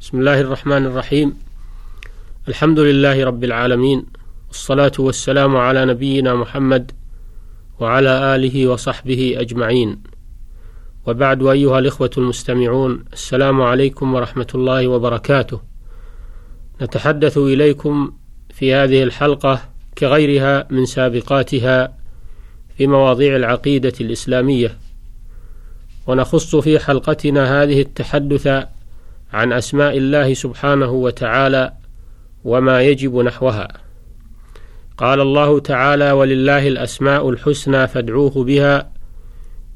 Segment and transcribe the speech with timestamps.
[0.00, 1.34] بسم الله الرحمن الرحيم
[2.48, 4.06] الحمد لله رب العالمين
[4.48, 6.92] والصلاة والسلام على نبينا محمد
[7.80, 10.02] وعلى آله وصحبه أجمعين
[11.06, 15.60] وبعد أيها الإخوة المستمعون السلام عليكم ورحمة الله وبركاته
[16.82, 18.12] نتحدث إليكم
[18.50, 19.60] في هذه الحلقة
[19.98, 21.96] كغيرها من سابقاتها
[22.76, 24.78] في مواضيع العقيدة الإسلامية
[26.06, 28.68] ونخص في حلقتنا هذه التحدث
[29.32, 31.72] عن أسماء الله سبحانه وتعالى
[32.44, 33.68] وما يجب نحوها.
[34.98, 38.92] قال الله تعالى ولله الأسماء الحسنى فادعوه بها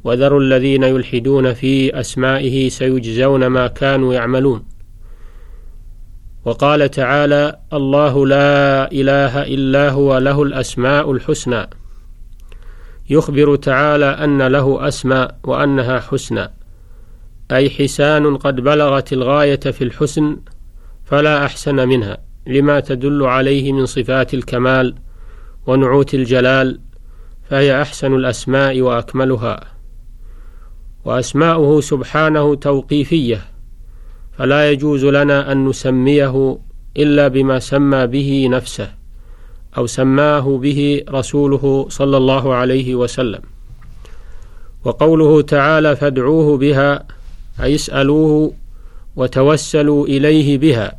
[0.04, 4.64] وذروا الذين يلحدون في أسمائه سيجزون ما كانوا يعملون.
[6.44, 11.70] وقال تعالى الله لا إله إلا هو له الأسماء الحسنى.
[13.10, 16.61] يخبر تعالى أن له أسماء وأنها حسنى.
[17.52, 20.36] أي حسان قد بلغت الغاية في الحسن
[21.04, 24.94] فلا أحسن منها لما تدل عليه من صفات الكمال
[25.66, 26.80] ونعوت الجلال
[27.50, 29.60] فهي أحسن الأسماء وأكملها.
[31.04, 33.44] وأسماؤه سبحانه توقيفية
[34.38, 36.58] فلا يجوز لنا أن نسميه
[36.96, 38.90] إلا بما سمى به نفسه
[39.78, 43.40] أو سماه به رسوله صلى الله عليه وسلم.
[44.84, 47.06] وقوله تعالى فادعوه بها
[47.60, 48.52] أي اسألوه
[49.16, 50.96] وتوسلوا إليه بها.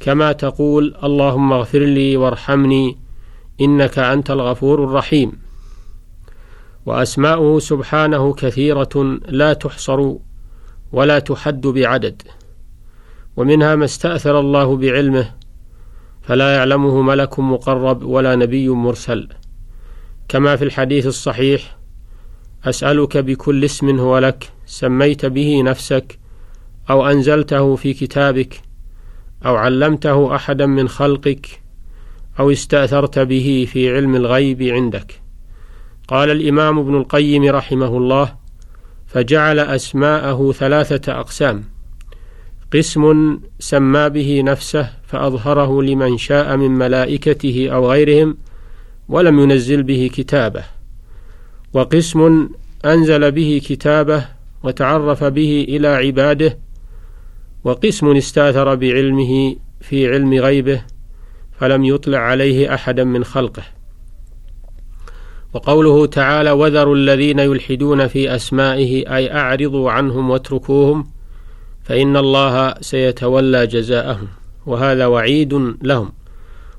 [0.00, 2.96] كما تقول اللهم اغفر لي وارحمني
[3.60, 5.32] إنك أنت الغفور الرحيم.
[6.86, 10.12] وأسماؤه سبحانه كثيرة لا تحصر
[10.92, 12.22] ولا تحد بعدد.
[13.36, 15.30] ومنها ما استأثر الله بعلمه
[16.22, 19.28] فلا يعلمه ملك مقرب ولا نبي مرسل.
[20.28, 21.76] كما في الحديث الصحيح
[22.64, 26.18] أسألك بكل اسم هو لك سميت به نفسك
[26.90, 28.60] أو أنزلته في كتابك
[29.46, 31.60] أو علمته أحدا من خلقك
[32.40, 35.20] أو استأثرت به في علم الغيب عندك.
[36.08, 38.34] قال الإمام ابن القيم رحمه الله
[39.06, 41.64] فجعل أسماءه ثلاثة أقسام.
[42.74, 48.36] قسم سمى به نفسه فأظهره لمن شاء من ملائكته أو غيرهم
[49.08, 50.64] ولم ينزل به كتابه.
[51.72, 52.48] وقسم
[52.84, 54.33] أنزل به كتابه
[54.64, 56.58] وتعرف به إلى عباده
[57.64, 60.82] وقسم استاثر بعلمه في علم غيبه
[61.58, 63.62] فلم يطلع عليه أحدا من خلقه.
[65.54, 71.06] وقوله تعالى وذروا الذين يلحدون في أسمائه أي أعرضوا عنهم واتركوهم
[71.84, 74.28] فإن الله سيتولى جزاءهم.
[74.66, 76.12] وهذا وعيد لهم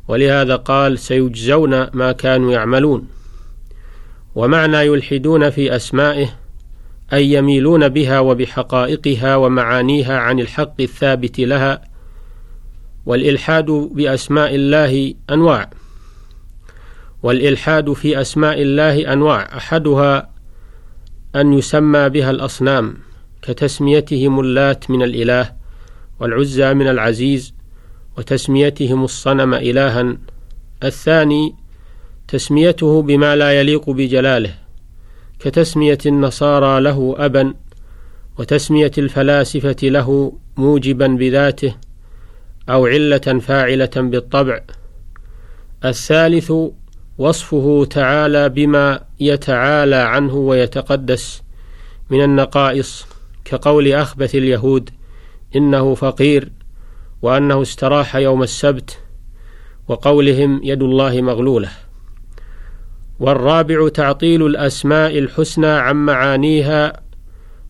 [0.08, 3.08] ولهذا قال سيجزون ما كانوا يعملون.
[4.36, 6.45] ومعنى يلحدون في أسمائه
[7.14, 11.82] أي يميلون بها وبحقائقها ومعانيها عن الحق الثابت لها
[13.06, 15.70] والإلحاد بأسماء الله أنواع.
[17.24, 19.58] والإلحاد في أسماء الله أنواع.
[19.58, 20.30] أحدها
[21.36, 22.98] أن يسمى بها الأصنام
[23.42, 25.52] كتسميتهم اللات من الإله
[26.20, 27.54] والعزى من العزيز
[28.18, 30.18] وتسميتهم الصنم إلها.
[30.84, 31.56] الثاني
[32.28, 34.65] تسميته بما لا يليق بجلاله
[35.46, 37.54] كتسمية النصارى له أبا
[38.38, 41.76] وتسمية الفلاسفة له موجبا بذاته
[42.70, 44.62] أو علة فاعلة بالطبع.
[45.86, 46.52] الثالث
[47.18, 51.42] وصفه تعالى بما يتعالى عنه ويتقدس
[52.10, 53.06] من النقائص
[53.46, 54.90] كقول أخبث اليهود
[55.56, 56.52] إنه فقير
[57.22, 59.00] وأنه استراح يوم السبت
[59.88, 61.85] وقولهم يد الله مغلولة.
[63.20, 66.94] والرابع تعطيل الأسماء الحسنى عن معانيها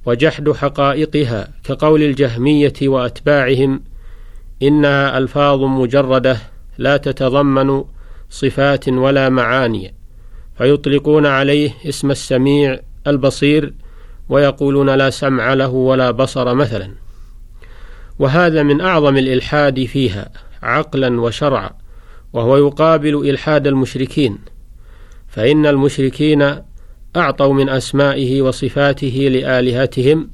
[0.05, 3.81] وجحد حقائقها كقول الجهمية وأتباعهم
[4.63, 6.37] إنها ألفاظ مجردة
[6.77, 7.83] لا تتضمن
[8.29, 9.93] صفات ولا معاني
[10.57, 13.73] فيطلقون عليه اسم السميع البصير
[14.29, 16.91] ويقولون لا سمع له ولا بصر مثلا
[18.19, 20.29] وهذا من أعظم الإلحاد فيها
[20.63, 21.69] عقلا وشرعا
[22.33, 24.37] وهو يقابل إلحاد المشركين
[25.35, 26.55] فإن المشركين
[27.15, 30.29] أعطوا من أسمائه وصفاته لآلهتهم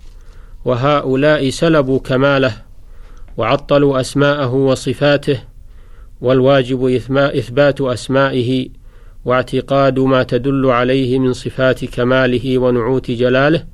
[0.65, 2.53] وهؤلاء سلبوا كماله
[3.37, 5.39] وعطلوا أسماءه وصفاته
[6.21, 6.85] والواجب
[7.17, 8.69] إثبات أسمائه
[9.25, 13.65] واعتقاد ما تدل عليه من صفات كماله ونعوت جلاله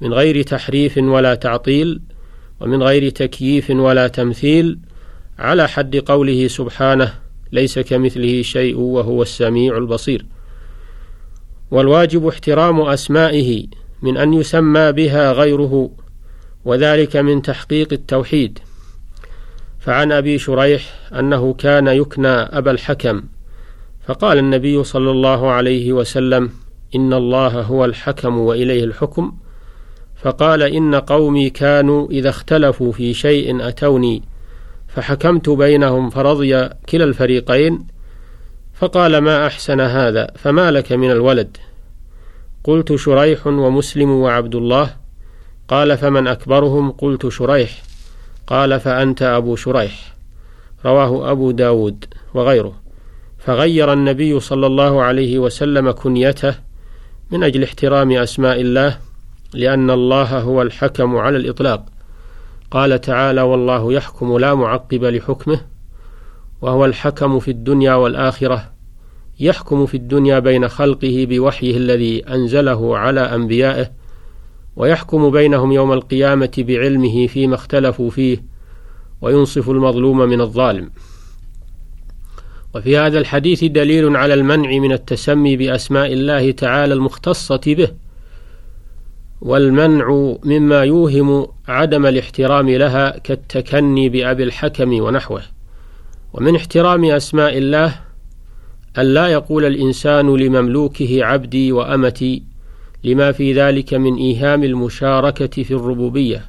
[0.00, 2.00] من غير تحريف ولا تعطيل
[2.60, 4.78] ومن غير تكييف ولا تمثيل
[5.38, 7.14] على حد قوله سبحانه
[7.52, 10.26] ليس كمثله شيء وهو السميع البصير.
[11.70, 13.66] والواجب احترام أسمائه
[14.02, 15.90] من أن يسمى بها غيره
[16.64, 18.58] وذلك من تحقيق التوحيد.
[19.80, 23.22] فعن أبي شريح أنه كان يكنى أبا الحكم
[24.06, 26.50] فقال النبي صلى الله عليه وسلم
[26.94, 29.32] إن الله هو الحكم وإليه الحكم
[30.22, 34.22] فقال إن قومي كانوا إذا اختلفوا في شيء أتوني
[34.88, 37.86] فحكمت بينهم فرضي كلا الفريقين
[38.80, 41.56] فقال ما أحسن هذا؟ فما لك من الولد؟
[42.64, 44.96] قلت شريح ومسلم وعبد الله.
[45.68, 47.82] قال فمن أكبرهم؟ قلت شريح.
[48.46, 50.14] قال فأنت أبو شريح.
[50.84, 52.04] رواه أبو داود
[52.34, 52.72] وغيره.
[53.38, 56.54] فغير النبي صلى الله عليه وسلم كنيته
[57.30, 58.98] من أجل احترام أسماء الله
[59.54, 61.84] لأن الله هو الحكم على الإطلاق.
[62.70, 65.60] قال تعالى والله يحكم لا معقب لحكمه
[66.62, 68.72] وهو الحكم في الدنيا والآخرة
[69.40, 73.90] يحكم في الدنيا بين خلقه بوحيه الذي أنزله على أنبيائه
[74.76, 78.42] ويحكم بينهم يوم القيامة بعلمه فيما اختلفوا فيه
[79.20, 80.90] وينصف المظلوم من الظالم.
[82.74, 87.88] وفي هذا الحديث دليل على المنع من التسمي بأسماء الله تعالى المختصة به
[89.40, 95.42] والمنع مما يوهم عدم الاحترام لها كالتكني بأبي الحكم ونحوه.
[96.32, 97.94] ومن احترام أسماء الله
[98.98, 102.42] ألا يقول الإنسان لمملوكه عبدي وأمتي
[103.04, 106.44] لما في ذلك من إيهام المشاركة في الربوبية.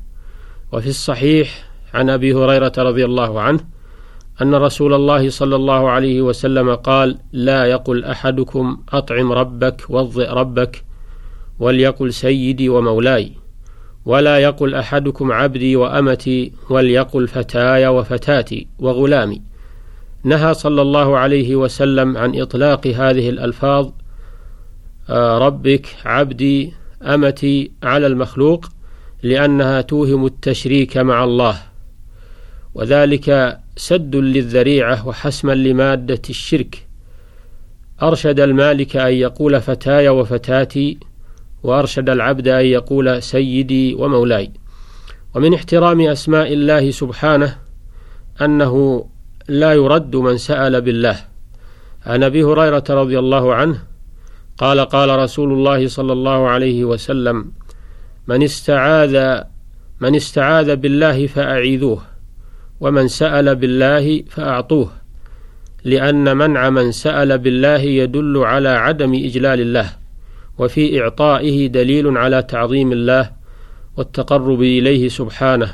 [0.71, 3.59] وفي الصحيح عن أبي هريرة رضي الله عنه
[4.41, 10.83] أن رسول الله صلى الله عليه وسلم قال لا يقل أحدكم أطعم ربك وضئ ربك
[11.59, 13.31] وليقل سيدي ومولاي
[14.05, 19.41] ولا يقل أحدكم عبدي وأمتي وليقل فتاي وفتاتي وغلامي
[20.23, 23.91] نهى صلى الله عليه وسلم عن إطلاق هذه الألفاظ
[25.09, 26.73] آه، ربك عبدي
[27.03, 28.65] أمتي على المخلوق
[29.23, 31.57] لأنها توهم التشريك مع الله.
[32.73, 36.87] وذلك سد للذريعة وحسما لمادة الشرك.
[38.01, 40.97] أرشد المالك أن يقول فتاي وفتاتي
[41.63, 44.51] وأرشد العبد أن يقول سيدي ومولاي.
[45.35, 47.57] ومن احترام أسماء الله سبحانه
[48.41, 49.05] أنه
[49.51, 51.17] لا يرد من سأل بالله.
[52.05, 53.91] عن أبي هريرة رضي الله عنه
[54.57, 57.51] قال قال رسول الله صلى الله عليه وسلم
[58.27, 59.41] من استعاذ
[59.99, 62.01] من استعاذ بالله فأعيذوه
[62.79, 64.89] ومن سأل بالله فأعطوه
[65.83, 69.89] لأن منع من سأل بالله يدل على عدم إجلال الله
[70.57, 73.31] وفي إعطائه دليل على تعظيم الله
[73.97, 75.71] والتقرب إليه سبحانه.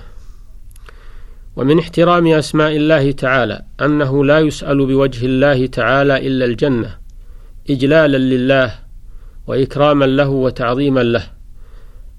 [1.57, 6.97] ومن احترام أسماء الله تعالى أنه لا يسأل بوجه الله تعالى إلا الجنة
[7.69, 8.73] إجلالا لله
[9.47, 11.23] وإكراما له وتعظيما له.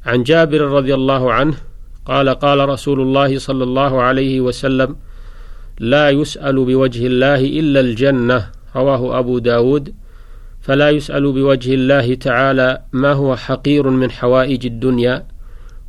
[0.07, 1.55] عن جابر رضي الله عنه
[2.05, 4.97] قال قال رسول الله صلى الله عليه وسلم
[5.79, 9.95] لا يسأل بوجه الله إلا الجنة رواه أبو داود.
[10.61, 15.27] فلا يسأل بوجه الله تعالى ما هو حقير من حوائج الدنيا.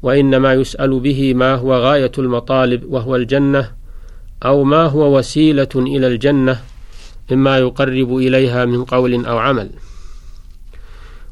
[0.02, 3.72] وإنما يسأل به ما هو غاية المطالب وهو الجنة
[4.46, 6.60] أو ما هو وسيلة إلى الجنة
[7.32, 9.70] مما يقرب إليها من قول أو عمل.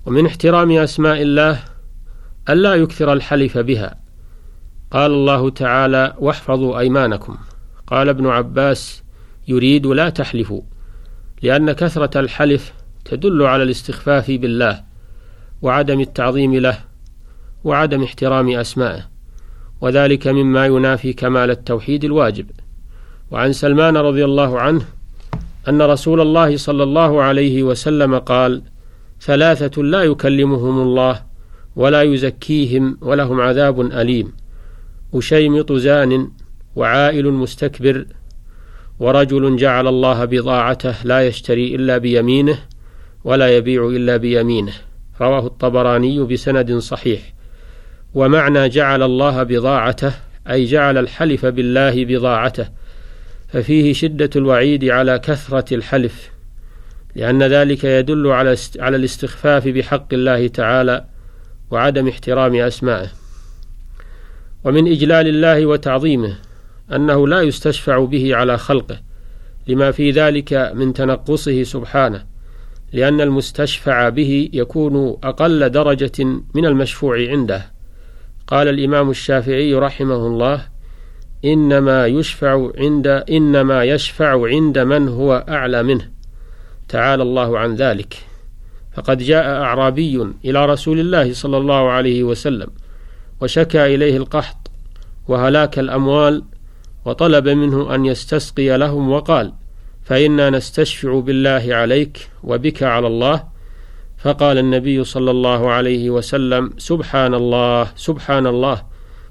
[0.06, 1.60] ومن احترام أسماء الله
[2.50, 4.00] ألا يكثر الحلف بها.
[4.92, 7.38] قال الله تعالى واحفظوا أيمانكم.
[7.88, 9.04] قال ابن عباس
[9.47, 10.62] يريد لا تحلفوا
[11.42, 12.74] لأن كثرة الحلف
[13.06, 14.83] تدل على الاستخفاف بالله
[15.62, 16.78] وعدم التعظيم له
[17.68, 19.02] وعدم احترام أسمائه
[19.81, 22.45] وذلك مما ينافي كمال التوحيد الواجب.
[23.31, 24.86] وعن سلمان رضي الله عنه
[25.69, 28.62] أن رسول الله صلى الله عليه وسلم قال
[29.21, 31.24] ثلاثة لا يكلمهم الله
[31.76, 34.33] ولا يزكيهم ولهم عذاب أليم
[35.14, 36.31] أشيمط زان
[36.76, 38.06] وعائل مستكبر
[39.00, 42.59] ورجل جعل الله بضاعته لا يشتري إلا بيمينه
[43.24, 44.74] ولا يبيع إلا بيمينه.
[45.21, 47.37] رواه الطبراني بسند صحيح.
[48.18, 50.14] ومعنى جعل الله بضاعته
[50.50, 52.68] أي جعل الحلف بالله بضاعته
[53.47, 56.31] ففيه شدة الوعيد على كثرة الحلف
[57.16, 61.06] لأن ذلك يدل على على الاستخفاف بحق الله تعالى
[61.71, 63.07] وعدم احترام أسمائه.
[64.64, 66.38] ومن إجلال الله وتعظيمه
[66.94, 69.00] أنه لا يستشفع به على خلقه
[69.68, 72.26] لما في ذلك من تنقصه سبحانه
[72.94, 77.77] لأن المستشفع به يكون أقل درجة من المشفوع عنده.
[78.47, 80.61] قال الإمام الشافعي رحمه الله
[81.45, 86.09] إنما يشفع عند إنما يشفع عند من هو أعلى منه.
[86.87, 88.18] تعالى الله عن ذلك.
[88.97, 92.68] فقد جاء أعرابي إلى رسول الله صلى الله عليه وسلم
[93.42, 94.71] وشكى إليه القحط
[95.27, 96.44] وهلاك الأموال
[97.06, 99.54] وطلب منه أن يستسقي لهم وقال
[100.04, 103.44] فإنا نستشفع بالله عليك وبك على الله
[104.18, 108.83] فقال النبي صلى الله عليه وسلم سبحان الله سبحان الله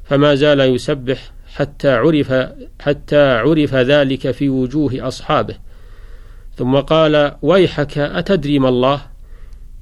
[0.05, 2.33] فما زال يسبح حتى عرف
[2.81, 5.55] حتى عرف ذلك في وجوه أصحابه.
[6.57, 9.01] ثم قال ويحك أتدري ما الله؟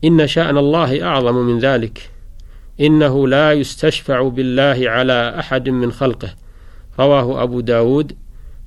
[0.04, 2.10] إن شأن الله أعظم من ذلك.
[2.80, 6.34] إنه لا يستشفع بالله على أحد من خلقه.
[7.00, 8.12] رواه أبو داود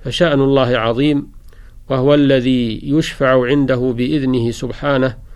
[0.05, 1.31] فشأن الله عظيم
[1.89, 5.26] وهو الذي يشفع عنده بإذنه سبحانه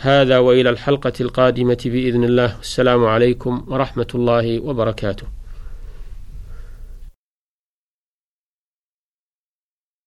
[0.00, 2.56] هذا وإلى الحلقة القادمة بإذن الله.
[2.60, 5.37] السلام عليكم ورحمة الله وبركاته.